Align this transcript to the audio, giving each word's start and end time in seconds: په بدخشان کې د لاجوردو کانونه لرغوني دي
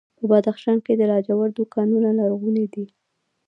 په 0.17 0.23
بدخشان 0.31 0.77
کې 0.85 0.93
د 0.95 1.01
لاجوردو 1.11 1.63
کانونه 1.73 2.09
لرغوني 2.19 2.65
دي 2.73 2.85